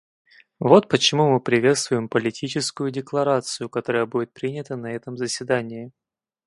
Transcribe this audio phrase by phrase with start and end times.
[0.57, 5.91] Вот почему мы приветствуем Политическую декларацию, которая будет принята на этом заседании.